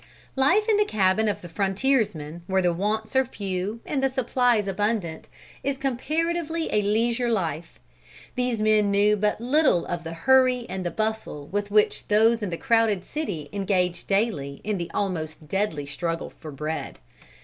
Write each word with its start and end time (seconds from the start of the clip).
Life 0.35 0.67
in 0.67 0.77
the 0.77 0.83
cabin 0.83 1.27
of 1.27 1.43
the 1.43 1.47
frontiersman, 1.47 2.41
where 2.47 2.63
the 2.63 2.73
wants 2.73 3.15
are 3.15 3.23
few, 3.23 3.81
and 3.85 4.01
the 4.01 4.09
supplies 4.09 4.67
abundant, 4.67 5.29
is 5.63 5.77
comparatively 5.77 6.67
a 6.73 6.81
leisure 6.81 7.29
life. 7.29 7.79
These 8.33 8.63
men 8.63 8.89
knew 8.89 9.15
but 9.15 9.39
little 9.39 9.85
of 9.85 10.03
the 10.03 10.13
hurry 10.13 10.65
and 10.67 10.83
the 10.83 10.89
bustle 10.89 11.45
with 11.49 11.69
which 11.69 12.07
those 12.07 12.41
in 12.41 12.49
the 12.49 12.57
crowded 12.57 13.03
city 13.03 13.47
engage 13.53 14.07
daily 14.07 14.59
in 14.63 14.79
the 14.79 14.89
almost 14.91 15.47
deadly 15.47 15.85
struggle 15.85 16.31
for 16.31 16.49
bread. 16.49 16.97